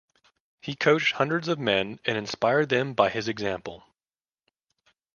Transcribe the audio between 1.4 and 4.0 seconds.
of men and inspired them by his example.